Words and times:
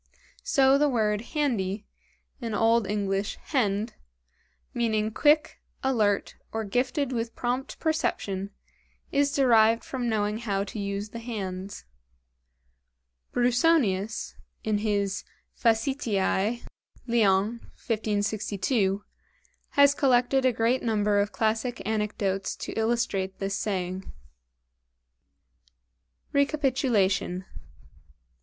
So 0.41 0.79
the 0.79 0.89
word 0.89 1.21
handy, 1.35 1.85
in 2.39 2.55
old 2.55 2.87
English 2.87 3.35
hend, 3.39 3.93
meaning 4.73 5.11
quick, 5.11 5.59
alert, 5.83 6.37
or 6.51 6.63
gifted 6.63 7.11
with 7.11 7.35
prompt 7.35 7.79
perception, 7.79 8.49
is 9.11 9.35
derived 9.35 9.83
from 9.83 10.09
knowing 10.09 10.39
how 10.39 10.63
to 10.63 10.79
use 10.79 11.09
the 11.09 11.19
hands. 11.19 11.85
BRUSONIUS 13.33 14.33
("Facetiæ," 14.65 16.65
Lyons, 17.05 17.61
1562) 17.61 19.03
has 19.77 19.93
collected 19.93 20.45
a 20.45 20.51
great 20.51 20.81
number 20.81 21.19
of 21.19 21.31
classic 21.31 21.79
anecdotes 21.85 22.55
to 22.55 22.71
illustrate 22.71 23.37
this 23.37 23.55
saying. 23.55 24.11
Recapitulation. 26.33 27.45